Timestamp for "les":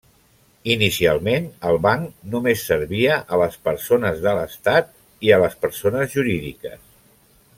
3.43-3.59, 5.45-5.59